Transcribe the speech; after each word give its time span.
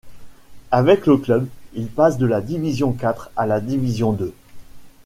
Avec 0.71 1.05
le 1.05 1.17
club, 1.17 1.47
il 1.73 1.85
passe 1.85 2.17
de 2.17 2.25
la 2.25 2.41
division 2.41 2.91
quatre 2.91 3.29
à 3.35 3.45
la 3.45 3.59
division 3.59 4.13
deux. 4.13 4.33